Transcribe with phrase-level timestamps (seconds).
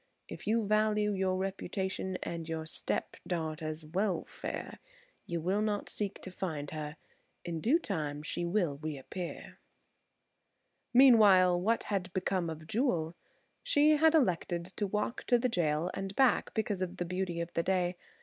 [0.27, 4.79] If you value your reputation and your step daughter's welfare,
[5.27, 6.97] you will not seek to find her.
[7.45, 9.59] In due time she will reappear."
[10.91, 13.13] Meanwhile what had become of Jewel?
[13.61, 17.53] She had elected to walk to the jail and back because of the beauty of
[17.53, 17.95] the day.